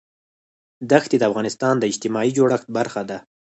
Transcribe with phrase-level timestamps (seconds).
[0.91, 3.17] دښتې د افغانستان د اجتماعي جوړښت برخه ده.